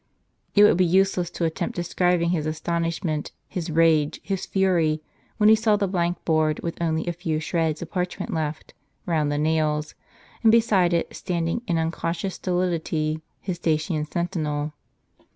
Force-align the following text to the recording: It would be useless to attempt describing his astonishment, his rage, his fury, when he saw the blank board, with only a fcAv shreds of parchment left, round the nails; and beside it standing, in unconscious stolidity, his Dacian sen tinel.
It 0.55 0.63
would 0.63 0.77
be 0.77 0.83
useless 0.85 1.29
to 1.29 1.45
attempt 1.45 1.75
describing 1.75 2.31
his 2.31 2.47
astonishment, 2.47 3.31
his 3.47 3.69
rage, 3.69 4.19
his 4.23 4.47
fury, 4.47 5.03
when 5.37 5.47
he 5.47 5.55
saw 5.55 5.75
the 5.75 5.87
blank 5.87 6.25
board, 6.25 6.59
with 6.61 6.81
only 6.81 7.05
a 7.05 7.13
fcAv 7.13 7.39
shreds 7.43 7.81
of 7.83 7.91
parchment 7.91 8.33
left, 8.33 8.73
round 9.05 9.31
the 9.31 9.37
nails; 9.37 9.93
and 10.41 10.51
beside 10.51 10.91
it 10.93 11.15
standing, 11.15 11.61
in 11.67 11.77
unconscious 11.77 12.33
stolidity, 12.33 13.21
his 13.41 13.59
Dacian 13.59 14.05
sen 14.05 14.27
tinel. 14.27 14.71